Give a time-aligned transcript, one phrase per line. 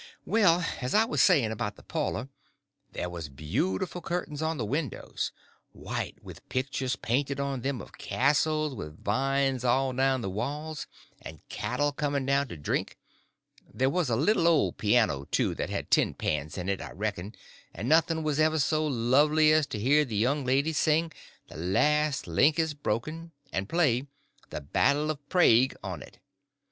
[0.25, 2.27] Well, as I was saying about the parlor,
[2.91, 5.31] there was beautiful curtains on the windows:
[5.73, 10.87] white, with pictures painted on them of castles with vines all down the walls,
[11.21, 12.97] and cattle coming down to drink.
[13.71, 17.35] There was a little old piano, too, that had tin pans in it, I reckon,
[17.71, 21.11] and nothing was ever so lovely as to hear the young ladies sing
[21.47, 24.07] "The Last Link is Broken" and play
[24.49, 26.17] "The Battle of Prague" on it.